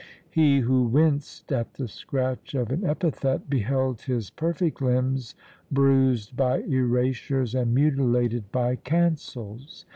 [0.31, 5.35] He who winced at the scratch of an epithet, beheld his perfect limbs
[5.71, 9.85] bruised by erasures and mutilated by cancels.